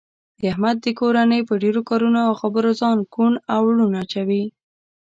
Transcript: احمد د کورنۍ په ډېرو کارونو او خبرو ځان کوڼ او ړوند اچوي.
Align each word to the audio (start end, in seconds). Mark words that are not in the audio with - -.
احمد 0.51 0.77
د 0.81 0.87
کورنۍ 0.99 1.41
په 1.49 1.53
ډېرو 1.63 1.81
کارونو 1.89 2.19
او 2.27 2.33
خبرو 2.41 2.71
ځان 2.81 2.97
کوڼ 3.13 3.31
او 3.55 3.61
ړوند 3.75 3.95
اچوي. 4.01 4.43